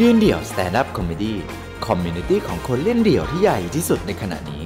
[0.00, 4.62] ยืนเดี่ยว stand-up comedy community ของคนเล่นเดี่ยวที่ใหญ่ที่สุดในขณะนี้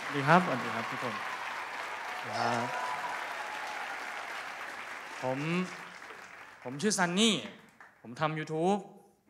[0.00, 1.14] สวัสดีครับสวัสดีครับทุกคน
[2.26, 2.66] ครับ
[5.22, 5.38] ผม
[6.64, 7.34] ผมชื่อซันนี่
[8.02, 8.80] ผมทำ YouTube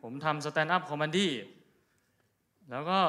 [0.03, 1.31] ผมทำ stand-up comedy
[2.71, 2.99] แล้วก็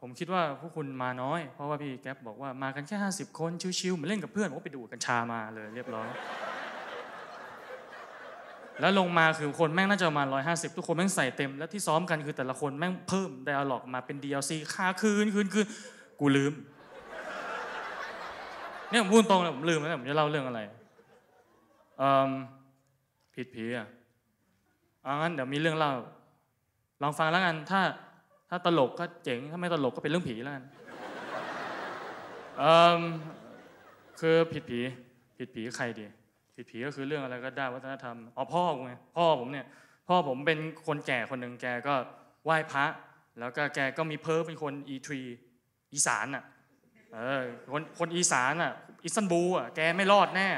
[0.00, 6.08] ผมคิดว่าพวกคุณมาน้อย เพราะว่าพี่แก๊ปบอกว่ามากันแค่ 50 คนชิวๆเหมือนเล่นกับเพื่อนผมไปดูดกัญชามาเลยเรียบร้อย
[8.80, 15.66] แล้วลงมาคือคนแม่งน่าจะประมาณ150ทุกคนแม่งใส่เต็ม แล้วที่ซ้อมกันคือแต่ละคนแม่งเพิ่มไดอะล็อกมาเป็น DLC ค่าคืนคืนคืน
[16.20, 16.52] กูลืม
[18.90, 20.60] เนี่ยผมพูดตรงเลยผมลืมแล้วเนี่ยผมจะเล่าเรื่องอะไร
[22.00, 22.30] อืม
[23.34, 23.86] ผิดผีอะ
[25.02, 25.92] เอางั้นเดี๋ยวมีเรื่องเล่า
[27.02, 27.80] ลองฟังแล้วกัน ถ้า
[28.50, 30.64] ถ้าตลกก็เจ๋ง ถ้าไม่ตลกก็เป็นเรื่องผีแล้วกัน
[32.62, 33.00] อืม
[34.20, 34.80] คือผิดผี
[35.36, 36.06] ผิดผีใครดี
[36.56, 39.66] ผิดผีก็คือเรื่องอะไรก็ได้วัฒนธรรมอ๋อพ่อผมไงพ่อผมเนี่ย
[40.08, 41.94] พ่อผมเป็นคนแก่คนหนึ่งแกก็
[42.44, 42.84] ไหว้พระ
[43.40, 45.22] แล้วก็แกก็มีเพ้อเป็นคนอีทรี
[45.92, 46.44] อีสานอะ
[47.14, 48.72] เออคนคนอีสานอะ
[49.04, 50.48] อิสตันบูลอะแกไม่รอดแน่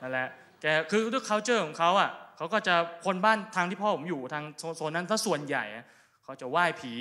[0.00, 0.28] นั่นแหละ
[0.62, 4.44] แกคือด้วย culture ของเขาอะเขาก็จะคนบ้านทางที่พ่อผมอยู่ทาง
[4.76, 5.64] โซนนั้นถ้าส่วนใหญ่
[6.24, 6.94] เขาจะไหว้ผี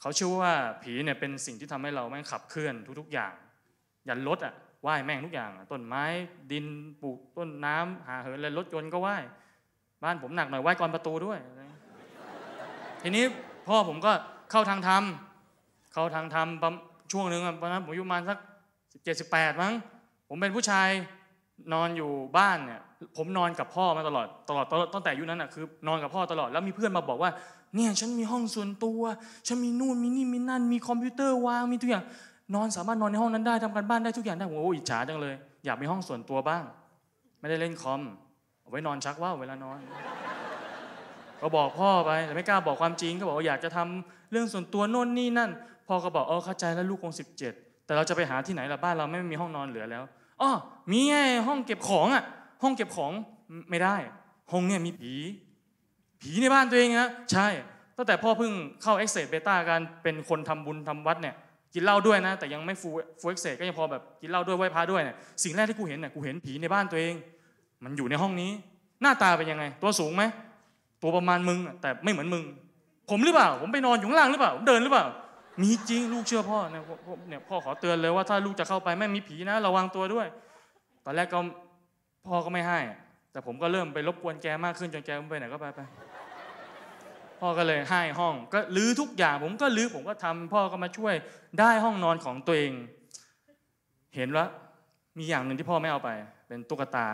[0.00, 3.32] เขาเชื่อว่าผีเนี่ยเป็นสิ่งที่ทำให้เราแม่งขับเคลื่อนทุก ๆอย่าง
[4.08, 6.04] ยันรถอะ ไหว้แม่งทุกอย่างต้นไม้
[6.52, 6.66] ดิน
[7.02, 9.16] ปลูกต้นน้ำหาเหินอะไรรถยนต์ก็ไหว้
[10.02, 11.38] บ้านผมหนักหน่อยไหว้กรอนประตูด้วย
[13.02, 13.24] ทีนี้
[13.68, 14.12] พ่อผมก็
[14.50, 15.02] เข้าทางธรรม
[15.92, 16.48] เข้าทางธรรม
[17.12, 18.38] ช่วงหนึ่งอะตอนนั้นผมอายุประมาณสัก
[18.92, 19.72] สิบเจ็ดสิบแปดมั้ง
[20.28, 20.88] ผมเป็นผู้ชาย
[21.72, 22.80] นอนอยู่บ้านเนี่ย
[23.16, 27.30] ผมนอนกับพ่อมาตลอดตลอดตลอดตั้งแต่อายุนั้นอะคือนอนกับพ่อตลอดแล้วมีเพื่อนมาบอกว่า
[27.74, 29.00] เนี่ยฉันมีห้องส่วนตัว
[29.46, 32.04] ฉันมีนู่นมีนี่มีนั่น มีคอมพิวเตอร์วางมีทุกอย่าง
[32.54, 35.34] นอนสามารถนอนในห้องนั้นได้ทำการบ้านได้ทุกอย่างได้ผมโอ้อิจฉาจังเลย
[35.64, 36.62] อยากมีห้องส่วนตัวบ้าง
[37.40, 38.00] ไม่ได้เล่นคอม
[38.60, 39.78] เอาไว้นอนชักว่าเวลานอน
[41.40, 45.50] ก็บอกพ่อไปแต่ไม่กล้าบอกความจริงก็บอกว่าอยากจะทำเรื่องส่วนตัวโน่นนี่นั่น
[45.88, 47.52] พ่อก็บอกเออเข้าใจแล้วลูกคงสิบเจ็ด
[47.86, 50.02] แต่เราจะไปหาที่ไหนล่ะบ้านเราไม่มีห้องนอนเหลือแล้ว
[50.42, 50.50] อ๋อ
[50.92, 52.24] มีไงห้องเก็บของอะ
[52.62, 53.12] ห้องเก็บของ
[53.70, 53.96] ไม่ได้
[54.52, 55.12] ห้องเนี่ยมีผี
[56.20, 57.48] ผีในบ้านตัวเองนะใช่
[57.96, 61.34] ตั้งแต่พ่อเพิ่งเข้า access beta การเป็นคนทำบุญทำวัดเนี่ย
[61.74, 62.88] กินเหล้าด้วยนะ แต่ยังไม่ฟู
[63.20, 67.14] ฟูเอ็กเซก็ยังพอแบบกินเหล้าด้วยไหว้พระด้วยเนี่ยสิ่งแรกที่กูเห็นเนี่ยกูเห็นผีในบ้านตัวเอง
[67.84, 68.50] มันอยู่ในห้องนี้
[69.02, 70.22] หน้าตาเป็นยังไง ตัวสูงไหม
[71.02, 72.42] ตัวประมาณมึงแต่ไม่เหมือนมึง
[73.10, 75.06] ผมหรือเปล่า ผมไปนอนอยู่ข้างล่างหรือเปล่าผมเดินหรือเปล่า
[75.62, 80.26] มีจริงลูกเชื่อพ่อเนี่ยพ่อพ่อเนี่ยพ่อขอเตือนเลยว่าถ้าลูกจะเข้าไปไม่มีผีนะระวังตัวด้วย
[81.04, 81.38] ตอนแรกก็
[82.26, 82.78] พ่อก็ไม่ให้
[83.32, 85.80] แต่ผมก็เริ่มไปรบกวนแกมากขึ้นจนแกไปไหนก็ไปไป
[87.40, 91.14] พ่อก็เลยให้ห้อง ก็รื้อทุกอย่าง ผมก็รื้อผมก็ทำพ่อก็มาช่วย
[91.60, 92.72] ได้ห้องนอนของตัวเอง
[94.16, 94.44] เห็นว่า
[95.18, 96.10] มีอย่างหนึ่งที่พ่อไม่เอาไป
[96.48, 97.06] เป็นตุ๊กตา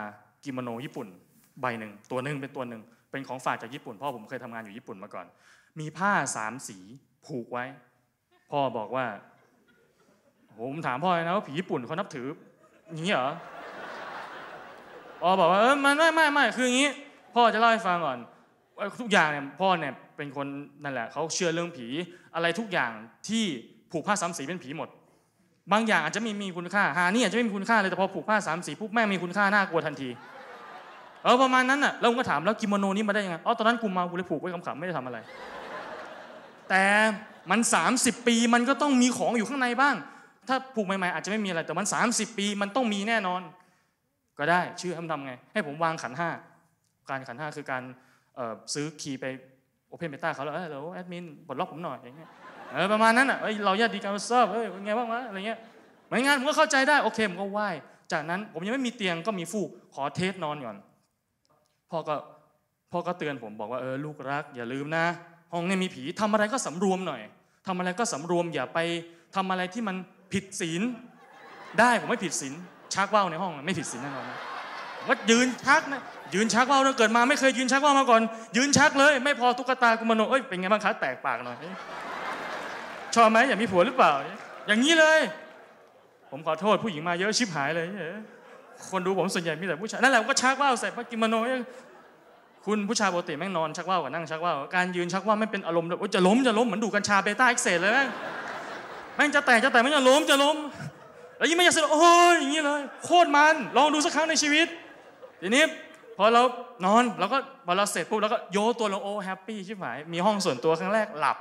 [0.43, 1.07] กิโมโนญี่ปุ่น
[1.61, 5.25] ใบหนึ่งตัวหนึ่งเป็นตัวหนึ่งเป็นของฝากจากญี่ปุ่น พ่อผมเคยทำงานอยู่ญี่ปุ่นมาก่อน
[5.79, 6.77] มีผ้าสามสี
[7.25, 7.65] ผูกไว้
[8.51, 9.05] พ่อบอกว่า
[10.59, 12.27] ผมถามพ่อเลยนะว่าผีญี่ปุ่นเขานับถือ
[12.93, 13.31] อย่างนี้เหรอ
[15.21, 16.89] พ่อบอกว่าเออมันไม่ไม่ไม่คืออย่างนี้
[17.35, 18.17] พ่อจะเล่าให้ฟังก่อน
[18.99, 20.47] ทุกอย่างเนี่ยพ่อเนี่ย เป็นคน
[20.83, 21.87] นั่นแหละเขาเชื่อเรื่องผี
[22.35, 22.91] อะไรทุกอย่าง
[23.27, 23.43] ที่
[23.91, 24.89] ผูกผ้าสามสีเป็นผีหมด
[25.71, 30.09] บางอย่างอาจจะไม่มีคุณค่าหานี่อาจจะไม่มีคุณค่าเลยแต่พอผูกผ้าสามสีปุ๊บแม่งมีคุณค่าน่ากลัวทันที
[31.23, 35.17] เออประมาณนั้นน่ะแล้วผมก็ถามแล้วกิโมโนนี้มาได้ยังไงอ๋อตอนนั้นกูมากูเลยผูกไว้ขำๆไม่ได้ทำอะไร
[36.69, 36.83] แต่
[37.51, 37.59] มัน
[37.93, 39.95] 30 ปีมันก็ต้องมีของอยู่ข้างในบ้าง
[40.47, 43.41] ถ้าผูกใหม่ๆอาจจะไม่มีอะไร แต่มัน 30 ปีมันต้องมีแน่นอน
[44.39, 46.29] ก็ได้ชื่อให้มันทำไง ให้ผมวางขันห้า
[47.09, 47.83] การขันห้าคือการ
[48.73, 52.29] ซื้อ key open beta เขาแล้วเออเราแอดมินปลดล็อกผมหน่อยอย่างเงี้ย
[52.71, 55.59] เออประมาณนั้นอะเอ้ยเราญาติดีกันเซิร์ฟเอ้ยเป็นไงบ้างวะอะไรเงี้ย
[56.05, 57.67] เหมือนงานผมก็เข้าใจได้โอเคผมก็ไหว้
[58.11, 60.75] จากนั้นผมยังไม่มีเตียงก็มีฟูกขอเทสนอนก่อน
[61.91, 62.15] พ่อก็
[62.91, 65.05] พ่อก็เตือนผมบอกว่าเออลูกรัก อย่าลืมนะ
[65.53, 67.21] ห้องนี่ยมีผีทำอะไรก็สำรวมหน่อย
[67.67, 68.79] ทำอะไรก็สำรวมอย่าไป
[69.35, 69.95] ทำอะไรที่มัน
[70.33, 70.81] ผิดศีล
[71.79, 72.53] ได้ผมไม่ผิดศีล
[72.93, 74.25] ชักว่าวในห้องไม่ผิดศีลแน่นอน
[75.07, 76.01] ก็ยืนชักนะ
[76.35, 78.21] ยืนชักว่าวเกิดมาไม่เคยยืนชักว่าวมาก่อน
[78.57, 81.57] ยืนชักเลย ไม่พอตุ๊กตากุมารโนเอ้ยเป็นไงบ้างคะแตกปากหน่อย
[83.15, 84.11] ชอบไหมอยากมีผัวหรือเปล่า
[84.67, 85.19] อย่างนี้เลย
[86.31, 87.87] ผมขอโทษผู้หญิงมาเยอะชิบหายเลย
[88.91, 91.35] คนดูผมส่วนใหญ่มีแต่ผู้ชายนั่นแหละก็ชักว่าวใส่พระกิมโน
[92.65, 98.07] คุณผู้ชายปกติแม่งนอนชักว่าวกับนั่งชักว่าวการยืนชักว่าวไม่เป็นอารมณ์แบบจะล้มจะล้มเหมือนดูดกัญชา beta access เลยแม่ง
[99.15, 100.57] แม่งจะแตกจะแตกไม่จะล้มจะล้ม
[101.37, 104.67] แล้วยิ่งไม่อยากเสร็จโอ้ยอย่างนี้เลย โคตรมันลองดูสักครั้งในชีวิต
[105.41, 105.63] ทีนี้
[106.17, 106.41] พอเรา
[106.85, 111.37] นอนเราก็พอเราเสร็จปุ๊บเราก็โยนตัวลงโอ้ happy ชิบหายมีห้องส่วนตัวครั้งแรกหลับ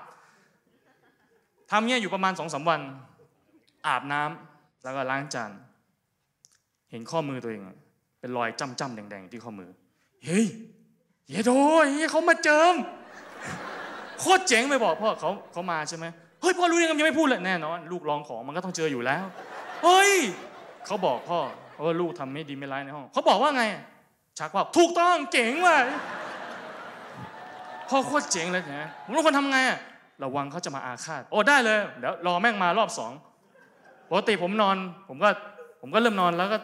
[1.70, 2.80] ทำเงี้ยอยู่ประมาณสองสามวัน
[3.86, 5.50] อาบน้ำแล้วก็ล้างจาน
[6.90, 7.62] เห็นข้อมือตัวเอง
[8.20, 9.68] เป็นรอยจ้ำๆแดงๆที่ข้อมือ
[10.24, 10.46] เฮ้ย
[11.28, 11.50] เยโด
[11.90, 12.74] เฮ้ยเขามาเจิม
[14.20, 16.06] โคตรเจ๋งไปบอกพ่อเขาเขามาใช่ไหม
[16.40, 19.24] เฮ้ยพ่อรู้ยังยังไม่พูดเลยแน่นอนลูกลองของมันก็ต้องเจออยู่แล้ว
[19.84, 20.12] เฮ้ย
[20.86, 21.38] เขาบอกพ่อ
[21.84, 23.64] ว่าลูกทำไม่ดีไม่ร้ายในห้องเขาบอกว่าไง
[24.38, 25.76] ชักว่าถูกต้องเจ๋งว่ะ
[27.88, 29.78] พ่อโคตรเจ๋งเลยนะผมรู้คนทำไงอะ
[30.22, 33.12] ระวังเขาจะมาอาฆาตโอ้ได้เลยเดี๋ยวรอแม่งมารอบสอง
[34.10, 34.76] ปกติผมนอน
[35.08, 35.28] ผมก็
[35.80, 36.58] ผมก็เริ่มนอนแล้วก็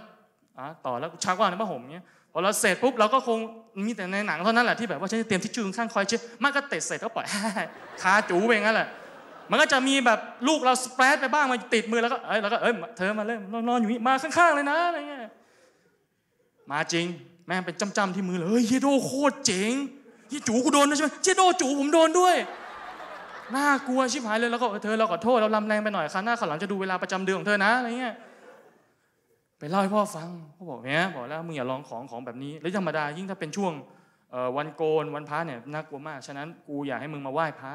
[0.59, 3.39] อะต่อแล้วชักว่าในผ้าห่มเงี้ยพอเราเสร็จปุ๊บเราก็คง
[3.87, 7.27] มีแต่ในหนังเท่านั้นแหละที่แบบว่าฉันจะเตรียมทิชชู่ข้างคอยเช็ดมันก็เตะเสร็จก็ปล่อย
[8.03, 8.89] คาจูไปงนั้นแหละ
[9.51, 13.39] มันก็จะมีแบบลูกเราสเปรดไปบ้างมาติดมือแล้วก็เอ้ยแล้วก็เอ้ยเธอมาเล่น
[13.69, 15.21] นอนอยู่นี่มาข้างๆเลยนะอะไรเงี้ย
[16.71, 17.07] มาจริง
[17.47, 19.73] แม่งเป็นจำๆที่มือเลยเฮ้ยเยโดโคตรเจ๋ง
[20.31, 22.37] ยี่จูกูโดนด้วยใช่ไหมเยโดจูผมโดนด้วย
[23.57, 28.15] น่ากลัวชิบหายเลยแล้วก็เธอเราขอโทษเราลำแรงไปหน่อยครั้งหน้าคราหลังจะดูเวลาประจำเดือนของเธอนะอะไรเงี้ย
[29.59, 33.73] ไปเล่าให้พ่อฟังพ่อบอกเนี่ยบอกแล้วมึงอย่าลองของของแบบนี้แล้วธรรมดายิ่งถ้าเป็นช่วง
[34.57, 37.73] วันโกนวันพระเนี่ยน่ากลัวมากฉะนั้นกูอยากให้มึงมาไหว้พระ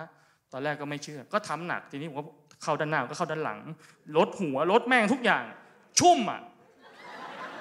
[0.52, 2.24] ตอนแรกก็ไม่เชื่อ ก็ทำหนักทีนี้ผมก็
[2.64, 3.60] เข้าด้านหน้าก็เข้าด้านหลัง
[4.18, 5.44] ลดหัวลดแม่งทุกอย่าง
[6.00, 6.40] ชุ่มอะ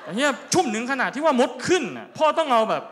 [0.07, 2.83] แต่เนี้ยชุ่มถึงขนาดที่ว่ามดขึ้นอะพ่อต้องเอาแบบ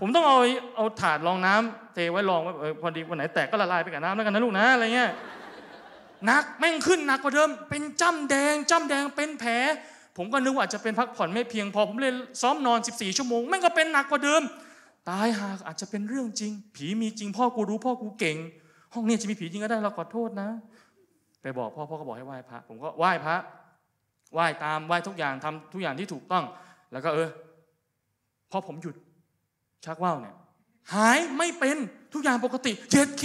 [0.00, 0.38] ผมต้องเอา
[0.76, 5.10] เอาถาดรองน้ำเทไว้รองไว้เออพอดีวันไหนแตกก็ละลายไปกับน้ำแล้วกันนะลูกนะอะไรเงี้ย
[6.26, 9.52] หนักแม่งขึ้นหนักกว่าเดิม เป็นจ้ำแดงจ้ำแดงเป็นแผล
[10.16, 12.12] ผมก็นึกว่าอาจจะเป็นพักผ่อนไม่เพียงพอ ผมเลย
[12.42, 14.42] ซ้อมนอน 14 ชั่วโมงแม่งก็เป็นหนักกว่าเดิม
[15.10, 18.36] ตายหากอาจจะเป็นเรื่องจริง ผีมีจริงพ่อกูรู้พ่อกูเก่ง
[18.94, 20.48] ห้องนี้จะมีผีจริงก็ได้เราขอโทษนะ
[21.42, 23.36] ไปบอกพ่อพ่อก็บอกให้ไหว้พระ ผมก็ไหว้พระ
[24.32, 26.44] ไหว้ตามไหว้ทุกอย่างทำทุกอย่างที่ถูกต้อง
[26.92, 27.28] แล้วก็เออ
[28.50, 28.94] พอผมหยุด
[29.84, 30.36] ชักว่าวเนี่ย
[30.94, 31.76] หายไม่เป็น
[32.12, 33.24] ทุกอย่างปกติเจ็ดเค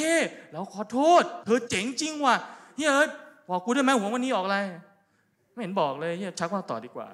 [0.51, 2.35] แล้วขอโทษ เธอเจ๋งจริงว่ะ
[2.75, 3.09] เฮ้ยเอิร์ธ
[3.50, 4.57] บอกกูได้ไหมหัววันนี้ออกอะไร
[5.53, 7.07] ไม่เห็นบอกเลยเฮ้ยชักว่าวต่อดีกว่า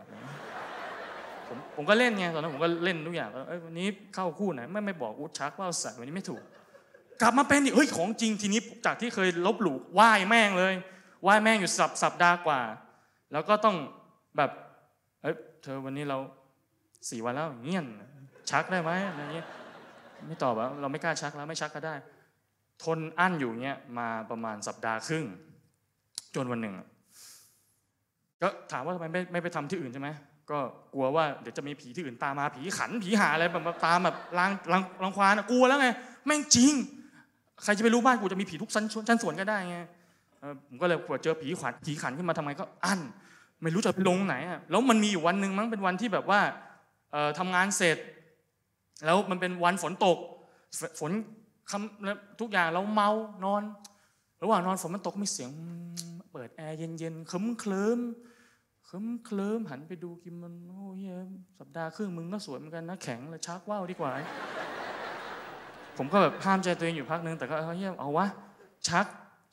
[1.47, 6.42] ผมผมก็เล่นไงตอนนั้นผมก็เล่นทุกอย่างเอ้ยวันนี้เข้าคู่ไหนไม่ไม่บอกกูชักว่าวใส่วันนี้ไม่ถูก
[7.21, 10.74] กลับมาเป็นอีกเฮ้ยของจริงทีนี้จากที่เคยลบหลู่ไหว้แม่งเลย
[11.24, 12.59] ไหว้แม่งอยู่สัปสัปดาห์กว่า
[13.31, 13.76] แล้วก็ต้อง
[14.38, 14.52] แบบ
[15.22, 16.18] เอ้ยเธอวันนี้เรา
[17.10, 17.86] สี่วันแล้วเงี้ยน
[18.50, 19.48] ชักได้ไหมอะไรเงี้ย
[20.28, 21.96] ไม่ตอบว่าเราไม่กล้าชักแล้วไม่ชักก็ได้
[22.84, 25.26] ทนอั้นอยู่เงี้ยมาประมาณสัปดาห์ครึ่ง
[26.36, 26.76] จนวันหนึ่ง
[28.42, 30.10] ก็ถามว่าทำไมไม่ไม่ไปทำที่อื่นใช่ไหม
[30.52, 30.58] ก็
[30.94, 35.88] กลัวว่าเดี๋ยวจะมีผีที่อื่นตามมาผีขันผีหาอะไรแบบตามแบบลางลางลังควานกลัวแล้วไง
[36.26, 36.74] แม่งจริง
[37.64, 39.78] ใครจะไปรู้บ้านกูจะมีผีทุกชั้นชั้นสวนก็ได้ไง
[40.68, 43.00] ผมก็เลยปวดเจอผีขวัญผีขันขึ้นมาทำไมก็อั้น
[43.62, 46.39] ไม่รู้จะไปลงไหนอะแล้วมันมีอยู่วันหนึ่งมั้งเป็นวันที่แบบว่า
[47.12, 47.97] เอ่อทำงานเสร็จ
[49.06, 50.18] แล้วมันเป็นวันฝนตก
[51.00, 51.12] ฝน
[51.71, 53.09] คำทุกอย่างเราเมา
[53.45, 53.63] นอน
[54.44, 55.50] ระหว่างนอนฝนมันตกมีเสียง
[56.31, 58.00] เปิดแอร์เย็นๆเคลิ้มเคลิ้ม
[58.85, 61.00] เคลิ้มเคลิ้มหันไปดูกิมมันโอ้ย
[61.59, 64.12] สัปดาห์ครึ่งมึงก็สวยเหมือนกันนะแข็งเลยชักว่าวดีกว่า
[65.97, 68.27] ผมก็แบบห้ามใจตัวเองอยู่พักนึงแต่ก็เฮ้ยเอาวะ
[68.88, 69.06] ชัก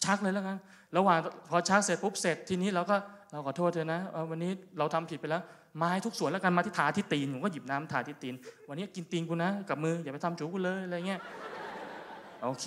[0.05, 0.57] ชักเลยแล้วกัน
[0.97, 1.19] ระหว่าง
[1.51, 2.97] พอชักเสร็จปุ๊บเสร็จทีนี้เราก็
[3.31, 4.01] เราขอโทษเธอนะ
[4.31, 5.43] วันนี้เราทำผิดไปแล้ว
[5.81, 8.35] มาให้ทุกส่วนแล้วกันมาที่ถาที่ตีนผมก็หยิบน้ำถาที่ตีน
[8.69, 11.21] วันนี้กินตีนกูนะกับมืออย่าไปทำจูกูเลยอะไรเงี้ย
[12.43, 12.67] โอเค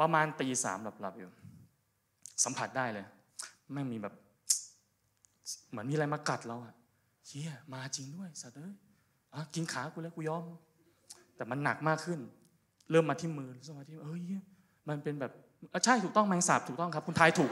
[0.00, 1.30] ประมาณตีสามหลับๆอยู่
[2.44, 3.06] สัมผัสได้เลย
[3.72, 4.14] ไม่งมีแบบ
[5.70, 6.74] เหมือนมีอะไรมากัดเราอะ
[7.26, 8.74] เฮียมาจริงด้วยสัตว์เอ้ย
[9.34, 10.42] อะกินขากูแล้วกูยอม
[11.36, 12.20] แต่มันหนักมากขึ้น
[12.90, 14.22] เริ่มมาที่มือเริ่มมาที่เอ้ย
[14.88, 15.32] มันเป็นแบบ
[15.84, 17.50] ใช่ถูกต้องแมงสาบถูกต้องครับ คุณทายถูก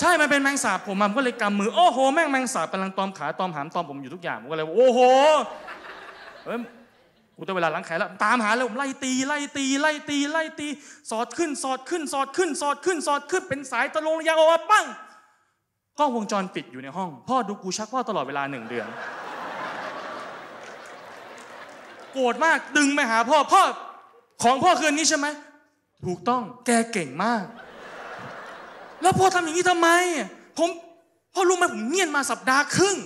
[0.00, 5.00] ใช่มันเป็นแมงสาบผมมันก็เลยกำมือโอ้โหแม่งแมงสาบกำลังตอมขาตอมหามตอมผมอยู่ทุกอย่างผมก็เลยโอ้โห
[6.44, 6.60] เอ้ย
[7.36, 10.68] กูแต่เวลาล้างแขนแล้วตามหาเลยผมไล่ตีไล่ตีไล่ตีไล่ตี
[11.10, 14.86] สอดขึ้นสอดขึ้นสอดขึ้นสอดขึ้นสอดขึ้นเป็นสายตะลงยาวออกมาปั้ง
[15.98, 18.86] กล้องวงจรปิดอยู่ในห้อง พ่อดูกูชักว่าตลอดเวลาหนึ่งเดือน
[22.12, 23.62] โกรธมากดึงไปหาพ่อพ่อ
[24.42, 25.26] ของพ่อคืนนี้ใช่ไหม
[26.06, 27.44] ถูกต้องแกเก่งมาก
[29.02, 29.88] แล้วพ่อทำอย่างนี้ทำไม
[30.58, 30.68] ผม
[31.34, 32.96] พ่อรู้ไหมผมเงียบมาสัปดาห์ครึ่ง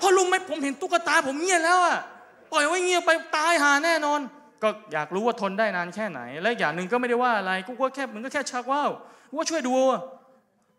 [0.00, 1.98] พ่อรู้ไหมผมเห็นตุ๊กตาผมเงียบแล้วอะ
[2.52, 4.20] ปล่อยไว้เงียบไปตายหาแน่นอน
[4.62, 8.90] ก็อยากรู้ว่าทนได้นานแค่ไหน และอย่างหนึ่งก็ไม่ได้ว่าอะไรกูก็แค่มึงก็แค่ชักว่าว
[9.28, 10.00] กูว่าช่วยดูอะ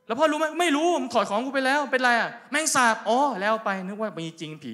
[0.07, 4.71] แล้วพ่อรู้ไหมไม่รู้ผมถอดของกูไปแล้วเป็นไรอะแมงสาบอ๋อแล้วไปนึกว่ามีจริงผี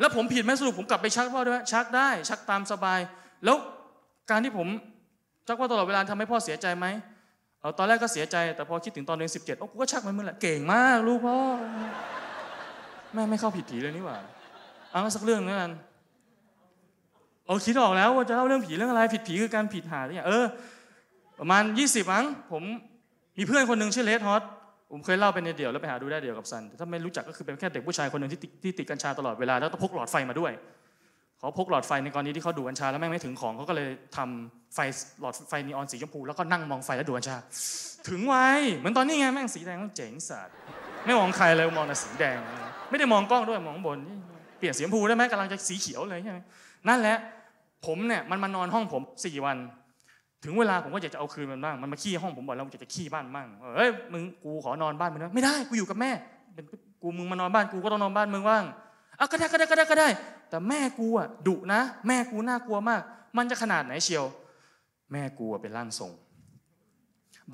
[0.00, 3.00] แล้วผมผิดไหมสรุปผมกลับไปชักพ่อด้วยชักได้ ชักตามสบาย
[3.44, 3.56] แล้ว
[4.30, 4.68] การที่ผม
[5.46, 6.86] ชักว่าตลอดเวลาทำให้พ่อเสียใจไหม
[7.60, 11.36] เออตอนแรกก็เสียใจ แต่พอคิดถึงตอนเรียนสิบเจ็ดโอ้กูก็ชักมันมือไหร่เก่งมากลูกพ่อ
[13.14, 14.18] แม่ไม่เข้าผิดผีเลยนี่หว่า
[14.90, 15.72] เอาสักเรื่องนึงกัน
[17.46, 20.44] โอ้คิดออกแล้วว่าจะเล่าเรื่องผีเรื่องอะไร ผิดผีคือการผิดหาเนี่ยเออ
[21.38, 22.62] ประมาณยี่สิบมั้งผม
[23.38, 24.42] มีเพื่อนคนหนึ่งชื่อเลดฮอต
[24.90, 30.52] ผมเคยเล่าไปในเดี่ยวแล้วไปหาดูได้เดี่ยวกับซันถ้าไม่รู้จักก็คือเป็นแค่เด็กผู้ชายคนหนึ่งที่ติดที่ติดกัญชาตลอดเวลาแล้วต้องพกหลอดไฟมาด้วย
[31.38, 34.78] เขาพกหลอดไฟในกรณีที่เขาดูดกัญชาแล้วแม่งไม่ถึงของเขาก็เลยทำไฟ
[35.20, 37.36] หลอดไฟนีออนสีชมพูแล้วก็นั่งมองไฟแล้วดูดกัญชา
[38.08, 38.34] ถึงไว
[38.78, 40.54] เหมือนตอนนี้ไงแม่งสีแดงต้องเจ๋งสัตว์
[41.04, 42.36] ไม่มองใครเลยมองแต่สีแดง
[42.90, 43.98] ไม่ได้มองกล้องด้วยมองข้างบน
[44.58, 46.38] เปลี่ยนสีชมพูได้ไหมกำลังจะสีเขียวเลยใช่ไหม
[46.88, 47.16] นั่นแหละ
[47.86, 49.56] ผมเนี่ยมันมานอนห้องผมสี่วัน
[50.44, 56.10] ถึงเวลาผมก็อยากจะเอาคืนมันบ้าง มันมาขี้ห้องผมบ่อยแล้วมันอยากจะขี้บ้านบ้างเอ้ยมึงกูขอนอนบ้านมึงนะไม่ได้กูอยู่กับแม่
[56.54, 56.64] เป็น
[57.02, 58.64] กูมึงมานอนบ้านกูก็ต้องนอนบ้านมึงบ้าง
[59.18, 60.08] อะก็ได้ก็ได้ก็ได้ก็ได้
[60.50, 63.00] แต่แม่กูอะดุนะ แม่กูน่ากลัวมาก
[63.36, 64.24] มันจะขนาดไหนเชียว
[65.12, 66.12] แม่กูอะเป็นร่างทรง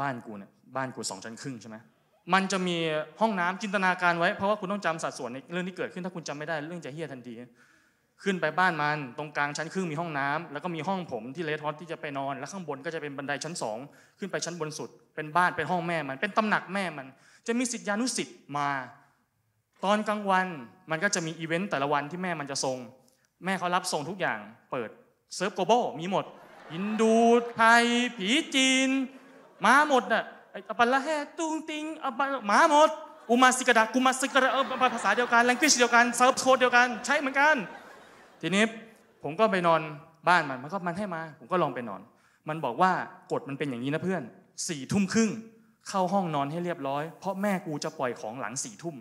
[0.01, 1.77] บ้านกูเนี่ยบ้านกูสองชั้นครึ่งใช่ไหม
[2.33, 2.77] มันจะมี
[3.21, 7.33] ห้องน้ำจินตนาการไว้เพราะว่าคุณต้องจำสัดส่วนในเรื่องที่เกิดขึ้นถ้าคุณจำไม่ได้เรื่องจะเหี้ยทันที
[8.23, 13.79] ขึ้นไปบ้านมันตรงกลางชั้นครึ่งมีห้องน้ำแล้วก็มีห้องผมที่เลทฮอตที่จะไปนอน แล้วข้างบนก็จะเป็นบันไดชั้นสอง
[14.19, 17.07] ขึ้นไปชั้นบนสุด เป็นบ้านเป็นห้องแม่มัน เป็นตำหนักแม่มัน
[17.47, 18.69] จะมีสิทธิานุสิทธิ์มา
[19.85, 20.47] ตอนกลางวัน
[20.91, 22.79] มันก็จะมีอีเวนต์แต่ละวันที่แม่มันจะส่ง
[23.45, 24.39] แม่เขารับส่งทุกอย่าง
[24.71, 24.91] เปิด
[25.35, 26.25] เซิร์ฟ globalมีหมด
[26.73, 27.17] ฮินดู
[27.55, 27.85] ไทย
[28.17, 28.91] ผีจีน
[29.67, 32.91] มาหมดอะอ้อปัลละแฮตุงติงอปัลมาหมด
[33.31, 37.57] อุมาสิกระดากุมาสิกระดาเออภาษาเดียวกัน language เดียวกันเซิร์ฟโค้ดเดียวกันใช้เหมือนกัน
[38.47, 38.65] ทีนี้
[39.23, 39.81] ผมก็ไปนอน
[40.29, 42.01] บ้านมันมันก็มันให้มา ผมก็ลองไปนอน
[42.49, 42.93] มันบอกว่า
[43.33, 44.23] กฎมันเป็นอย่างนี้นะเพื่อน
[44.69, 45.31] สี่ทุ่มครึ่ง
[45.89, 48.97] เข้าห้องนอนให้เรียบร้อย เพราะแม่กูจะปล่อยของหลังสี่ทุ่ม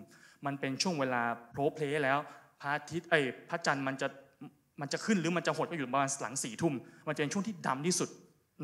[0.46, 1.22] มันเป็นช่วงเวลา
[1.52, 2.18] โพล้เพล้แล้ว
[2.60, 3.20] พระอาทิตย์เอ้
[3.50, 4.08] พระจันทร์มันจะ
[4.80, 6.74] มันจะขึ้นหรือมันจะหดก็อยู่ประมาณหลังสี่ทุ่ม
[7.06, 8.08] มันจะเป็นช่วงที่ดำที่สุด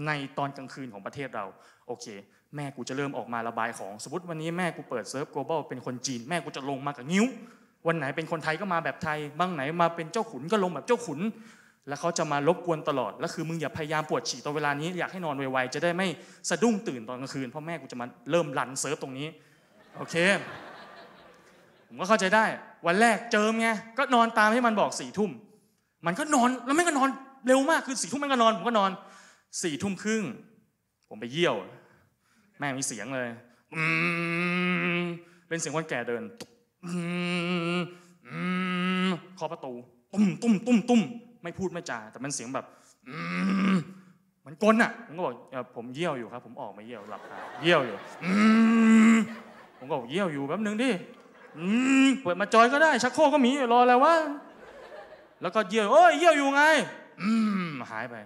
[0.07, 1.45] ในตอนกลางคืนของประเทศเรา
[1.87, 2.07] โอเค
[2.57, 7.27] แม่กูจะเริ่มออกมาระบายของ สมมติวันนี้แม่กูเปิดเซิร์ฟ global เป็นคนจีน แม่กูจะลงมากับนิ้ว
[7.87, 11.21] วันไหนเป็นคนไทยก็มาแบบไทยวันไหนมาเป็นเจ้าขุนก็ลงแบบเจ้าขุน
[11.89, 16.07] แล้วเขาจะมารบกวนตลอดแล้วคือมึงอย่าพยายามปวดฉี่ตอนเวลานี้อยากให้นอนไวๆจะได้ไม่
[16.49, 19.27] สะดุ้งตื่นตอนกลางคืนเพราะแม่กูจะมาเริ่ม run เซิร์ฟตรงนี้
[19.97, 20.15] โอเค
[21.89, 22.45] ผมก็เข้าใจได้
[22.87, 23.69] วันแรกเจิมไง
[23.99, 25.31] ก็นอนตามให้มันบอกสี่ทุ่ม
[26.07, 27.09] มันก็นอนแล้วแม่งก็นอน
[27.47, 28.91] เร็วมากคือสี่ทุ่มแม่งก็นอนผมก็นอน
[29.63, 30.23] สี่ทุ่มครึ่ง
[31.09, 31.55] ผมไปเยี่ยว
[32.59, 33.29] แม่มีเสียงเลย
[33.75, 33.83] อื
[35.01, 35.05] ม
[35.49, 36.23] เป็นเสียงคนแก่เดิน
[39.37, 39.73] เคาะประตู
[40.13, 41.01] ตุ้มตุ้มตุ้มตุ้ม
[41.43, 42.67] ไม่พูดไม่จาแต่มันเสียงแบบ
[43.09, 43.17] อื
[43.73, 43.75] ม
[44.41, 48.33] เหมันกลน่ะผมก็บอกเอ่อผมเยี่ยวอยู่ครับ ผมออกมาเยี่ยวหลับตาเยี่ยวอยู่อื
[49.15, 49.17] ม
[49.79, 50.91] ผมก็บอกเยี่ยวอยู่แป๊บนึงดิ
[51.59, 51.65] อื
[52.07, 54.15] มเปิดมาจอยก็ได้ชักโครกก็มีรออะไรวะ
[55.43, 56.63] แล้วก็เยี่ยวโอ้ยเยี่ยวอยู่ไง
[57.23, 57.31] อื
[57.69, 58.17] มหายไป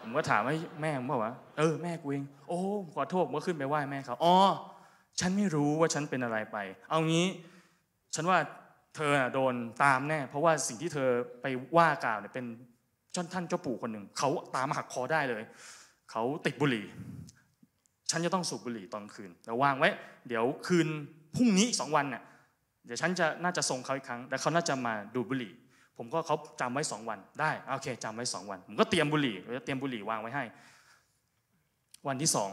[0.00, 2.58] ผมก็ถามว่าแม่ผมบอกว่าเออแม่กูเองโอ้
[2.94, 4.36] ขอโทษผมก็ขึ้นไปไหว้แม่เขาอ๋อ
[5.20, 6.56] ฉันไม่รู้ว่าฉันเป็นอะไรไป
[6.90, 7.26] เอางี้
[8.14, 8.38] ฉันว่า
[8.96, 9.54] เธอโดน
[9.84, 11.08] ตามแน่ เพราะว่าสิ่งที่เธอ
[11.42, 11.46] ไป
[11.76, 12.46] ว่ากล่าวเนี่ยเป็น
[13.16, 15.42] จ้าท่านเจ้าปู่คนหนึ่งเขาตามมาหักคอได้เลย
[16.10, 16.86] เขาติดบุหรี่
[18.10, 19.88] ฉันจะต้องสูบบุหรี่ตอนคืนเดี๋ยววางไว้
[20.28, 20.88] เดี๋ยวคืน
[21.36, 22.22] พรุ่งนี้สองวันเนี่ย
[22.86, 25.52] เดี๋ยวฉันจะน่าจะส่งเขาอีกครั้งแต่เขาน่าจะมาดูบุหรี่
[25.96, 30.44] ผมก็เขาจำไว้สองวันได้โอเคจำไว้สองวันผมก็เตรียมบุหรี่เดี๋ยวเตรียมบุหรี่วางไว้ให้
[32.08, 32.50] วันที่สอง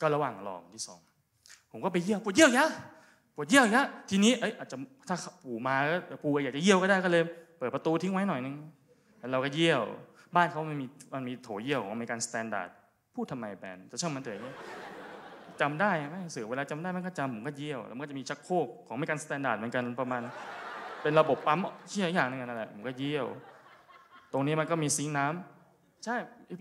[0.00, 1.00] ก็ระหว่างรอวันที่สอง
[1.72, 2.66] ผมก็ไปเยี่ยวปวดเยี่ยวยะ
[3.36, 4.76] ปวดเยี่ยวยะทีนี้เอ้ยอาจจะ
[5.08, 5.74] ถ้าปู่มา
[6.22, 7.22] ปู่อยากจะเยี่ยวก็ได้ก็เลย
[7.58, 8.54] เปิดประตูทิ้งไว้หน่อยนึง
[9.18, 9.82] แล้วเราก็เยี่ยว
[10.36, 12.68] บ้านเขามันมีมันมีโถเยี่ยวของ American Standard
[13.14, 14.54] พูดทำไมแบรนด์แต่ช่างมันเถอะ
[15.60, 20.22] จำได้ไหมเสือเวลาจำได้มันก็จำผมก็เยี่ยวแล้วมันก็จะมีชักโครกของ American Standard เหมือนกันประมาณ
[21.02, 21.58] เป็นระบบปั๊ม
[21.88, 23.26] เชี่ยอย่างนึงนั่นแหละผมก็เยี่ยว
[24.32, 26.16] ตรงนี้มันก็มีซิงค์น้ำใช่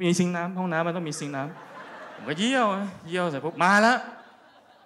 [0.05, 2.65] มีซิงค์น้ำห้องน้ำมันต้องมีซิงค์น้ำผมก็เยี่ยว
[3.07, 3.97] เยี่ยวเสร็จปุ๊บมาแล้ว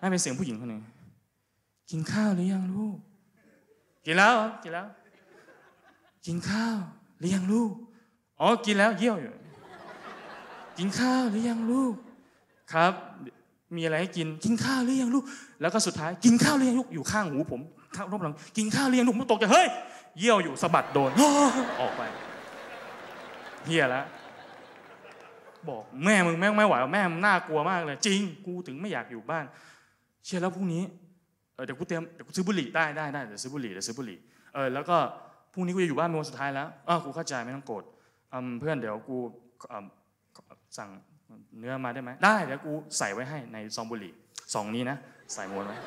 [0.02, 0.82] แม่เป็นเสียงผู้หญิงคนหนึ่ง
[1.92, 2.98] กินข้าวหรือยังลูก
[4.06, 4.88] กินแล้วกินแล้ว
[6.26, 6.76] กินข้าว
[7.18, 7.72] หรือยังลูก
[8.42, 9.34] อ๋อ กินแล้วเยี่ยวอยู่
[10.78, 11.94] กินข้าวหรือยังลูก
[12.74, 12.94] ครับ
[13.76, 15.24] มีอะไรให้กิน กินข้าวหรือยังลูก
[15.62, 17.62] แล้วก็สุดท้าย กินข้าวหรือยังลูก อยู่ข้างหูผม
[17.96, 19.68] ข้างรอบหลัง กินข้าวหรือยังลูกผมตกใจเฮ้ย
[20.20, 21.12] เยี่ยวอยู่สะบัดโดน
[21.80, 22.02] ออกไป
[23.66, 24.06] เฮียแล้ว
[25.70, 29.46] บอกแม่มึงแม่งไม่ไหวแม่มึงน่ากลัวมากเลย จริง กูถึงไม่อยากอยู่บ้าน
[30.26, 30.84] เชื่อแล้วพรุ่งนี้
[31.66, 34.18] เดี๋ยวกูเตรียมเดี๋ยวกูซื้อบุหรี่ได้ได้ได้เดี๋ยวซื้อบุหรี่เดี๋ยวซื้อบุหรี่
[34.54, 34.98] เออแล้วก็
[35.54, 37.84] พรุ่งนี้กูจะอยู่บ้านเป็นวันสุดท้ายแล้วอ้าวกูเข้าใจไม่ต้องโกรธ
[38.60, 39.18] เพื่อนเดี๋ยวกู
[40.78, 40.90] สั่ง
[41.60, 44.14] เนื้อมาได้ไหมได้เดี๋ยวกูใส่ไว้ให้ในซองบุหรี่
[44.54, 44.98] ซองนี้นะ
[45.34, 45.78] ใส่มวนไว้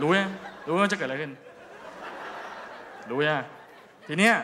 [0.00, 0.28] รู้ยัง
[0.66, 1.32] รู้ว่าจะเกิดอะไรขึ้น
[3.10, 3.42] รู้ยัง
[4.06, 4.34] ทีเนี้ย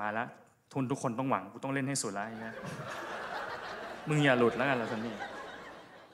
[0.00, 0.28] มาแล้ว
[0.72, 2.54] ทุนทุกคนต้องหวังกูต้องเล่นให้สุดแล้วไอ้เงี้ย
[4.08, 5.14] มึงอย่าหลุดแล้วกันเราสันนี่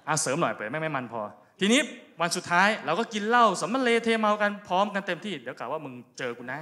[0.08, 1.20] อาเสริมหน่อยเปิดไม่ไม่มันพอ
[1.60, 1.80] ทีนี้
[2.20, 6.60] วันสุดท้ายเราก็กินเหล้าสำมะเลเทเมากันพร้อมกันเต็มที่ เดี๋ยวกล่าวว่ามึงเจอกูแน่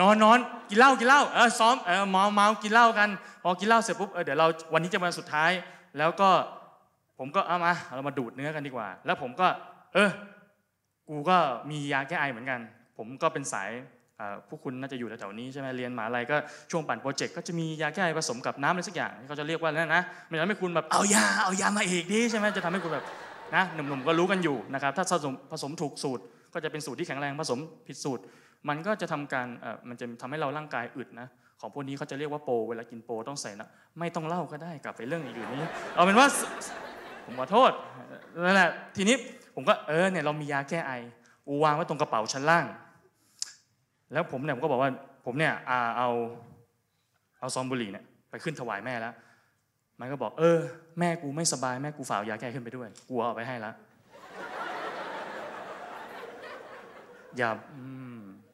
[0.00, 0.38] นอนนอน
[0.70, 3.08] กินเหล้ากินเหล้าเออซ้อมเออเมาเมากินเหล้ากัน
[3.42, 5.50] พอกินเหล้าเสร็จปุ๊บเออเดี๋ยวเราวันนี้จะวันสุดท้าย
[5.98, 6.30] แล้วก็
[7.18, 9.48] ผมก็เอามาเรามาดูดเนื้อกันดีกว่า แล้วผมก็
[9.94, 10.10] เออ
[11.08, 11.36] กูก็
[11.70, 12.60] มียาแก้ไอเหมือนกัน
[12.98, 13.70] ผมก็เป็นสาย
[14.48, 16.36] ผู้คุณน่าจะอยู่แถวๆนี้ใช่ไหมเรียนมหาลัยก็
[16.70, 23.04] ช่วงปั่นโปรเจกต์ก็จะมียาแก้ไอผสมกับน้ำอะไรสักอย่างที่เขาจะเรียกว่านั่นนะมันจะทำให้คุณแบบเอายาเอายามาอีกดิใช่ไหมจะทำให้คุณแบบ
[23.54, 26.22] นะหนุ่มๆก็รู้กันอยู่นะครับถ้าผสมผสมถูกสูตร
[26.54, 28.22] ก็จะเป็นสูตรที่แข็งแรงผสมผิดสูตร
[28.68, 29.46] มันก็จะทำการ
[29.88, 31.28] มันจะทำให้เราร่างกายอึดนะ
[31.60, 33.68] ของพวกนี้เขาจะเรียกว่าโปเวลากินโปต้องใส่นะ
[33.98, 36.28] ไม่ต้องเล่าก็ได้กลับไปเรื่องอื่นนี้ เอาเป็นว่า
[37.24, 37.70] ผมขอโทษ
[38.44, 39.16] นั่นแหละทีนี้
[39.54, 40.92] ผมก็เออเนี่ยเรามียาแก้ไอ
[41.48, 42.64] อูวางไว้ตรงกระเป๋าชั้นล่าง
[44.14, 44.90] แล้วผมเนี่ยผมก็บอกว่า
[45.26, 46.08] ผมเนี่ยอาเอา
[47.40, 49.14] เอาซองบุหรี่เนี่ยไปขึ้นถวายแม่แล้ว
[50.00, 50.58] มันก็บอก เออ
[50.98, 53.74] แม่กูไม่สบายแม่กูฝ่าวยาแก้ขึ้นไปด้วยกูเอาไปให้แล้ว
[57.36, 57.50] อย่า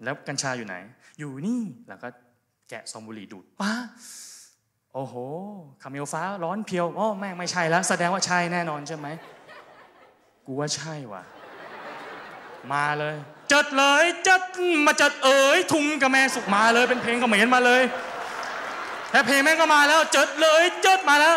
[0.05, 0.76] แล้วกัญชาอยู่ไหน
[1.19, 2.09] อยู่นี่แล้วก็
[2.69, 3.73] แกะซองบุหรี่ดูดป้า
[4.95, 5.14] โอ้โห
[5.83, 9.07] คาเมลฟ้าร้อนเพียวอ๋อแม่งไม่ใช่แล้วแสดงว่าใช่แน่นอนใช่ไหม
[10.47, 11.23] กูว่าใช่ว่ะ
[12.73, 13.17] มาเลย
[13.52, 14.42] จิดเลยเจิด
[14.87, 17.83] มาเจิดเอ๋ยทุ่งกับแม่สุกมาเลยเป็นเพลงเขมรมาเลย
[19.11, 21.37] แค่เพลงแม่งก็มาแล้วเจิดเลยเจิดมาแล้ว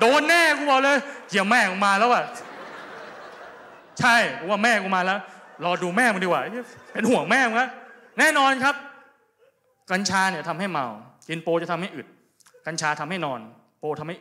[0.00, 0.98] โดนแน่กูบอกเลย
[1.28, 2.24] เหี้ยแม่กูมาแล้วอะ
[4.00, 5.18] ใช่กูว่าแม่กูมาแล้ว
[5.64, 6.42] รอดูแม่มึงดีกว่า
[6.92, 7.68] เป็นห่วงแม่มึงนะ
[8.18, 8.74] แน่นอนครับ
[9.90, 10.86] กัญชาเนี่ยทำให้เมา
[11.28, 12.06] กินโปจะทำให้อึด
[12.66, 13.40] กัญชาทำให้นอน
[13.78, 14.16] โปรทำให้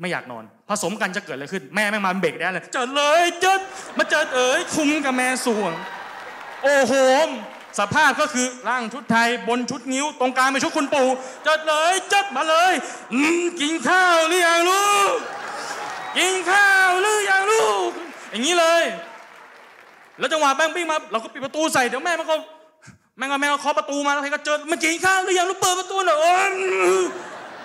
[0.00, 3.60] ไม่อยากนอน ผสมกันจะเกิดอะไรขึ้น แม่แม่งมาเบรกได้เลยเจอเลยเจอ
[3.98, 5.72] มาเจอเอ๋ยคุมกับแม่สวง
[6.62, 6.92] โอ้โห
[7.78, 11.08] สภาพก็คือร่างชุดไทยบนชุดนิ้ว ตรงกลางเป็นชุดคุณปู่
[11.44, 12.72] เจอเลยเจัดมาเลย
[13.12, 15.10] อืมกินข้าวหรือยังลูก
[16.18, 17.90] กินข้าวหรือยังลูก
[18.30, 18.82] อย่างนี้เลย
[20.18, 22.34] แล้วจังหวะแบงปิ้งมาเราก็ปิดประตูใส่เดี๋ยวแม่มันก็
[23.18, 26.50] แม่งก็แม่งก็เคาะประตูมาแล้วใครก็เจอมันกินข้าวหรือยังลูกเปิดประตูหน่อยโอ้ย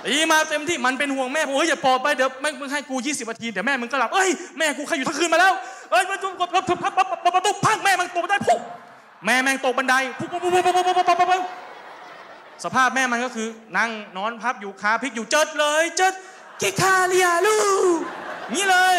[0.06, 5.54] ตีมาเต็มที่มันเป็นห่วงแม่ผมเฮ้ยอย่าปลอบไปเดี๋ยวแม่มึงให้กู 20นาทีเดี๋ยวแม่มึงก็หลับเอ้ยแม่กูใครอยู่ทั้งคืนมาแล้ว
[5.92, 6.74] เอ้ยประตูประตู
[7.36, 8.61] ประตูพังแม่มันตกไดปุ๊บ
[9.26, 11.44] แม่แม่งตกบันไดปุ๊บปุ๊บปุ๊บปุ๊บปุ๊บปุ๊บปุ๊บปุ๊บ
[12.64, 16.14] สภาพแม่มันก็คือ นั่งนอนพับอยู่คาพลิกอยู่เจิดเลยเจิด
[16.62, 17.58] กิคาเลียลู
[18.54, 18.98] นี่เลย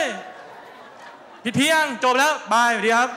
[1.44, 3.08] ผิดเพียงจบแล้วบายสวัสดีครับ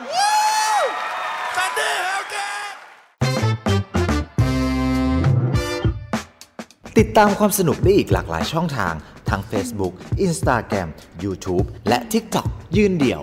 [6.97, 8.93] ติดตามความสนุกได้อีกหลากหลายช่องทาง
[9.29, 9.93] ทั้ง Facebook
[10.25, 10.89] Instagram
[11.23, 13.21] YouTube และ TikTok ยืนเดี่ยว